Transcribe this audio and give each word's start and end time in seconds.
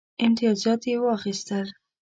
امتیازات 0.25 0.81
یې 0.89 0.95
واخیستل. 1.03 1.67